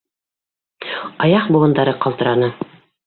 [1.27, 2.49] Аяҡ быуындары ҡалтыраны.